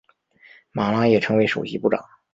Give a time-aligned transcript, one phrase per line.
[0.71, 2.03] 马拉也成为首席部长。